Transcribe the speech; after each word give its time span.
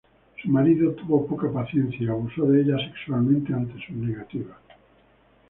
Su 0.41 0.49
marido 0.49 0.93
tuvo 0.93 1.27
poca 1.27 1.47
paciencia 1.51 1.99
y 2.01 2.09
abusó 2.09 2.45
de 2.47 2.61
ella 2.63 2.75
sexualmente 2.89 3.53
ante 3.53 3.73
sus 3.85 3.95
negativas. 3.97 4.57